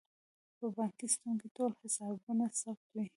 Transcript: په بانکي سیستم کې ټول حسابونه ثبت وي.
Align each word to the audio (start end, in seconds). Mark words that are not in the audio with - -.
په 0.57 0.65
بانکي 0.75 1.07
سیستم 1.13 1.35
کې 1.41 1.47
ټول 1.55 1.71
حسابونه 1.81 2.45
ثبت 2.61 2.87
وي. 2.95 3.05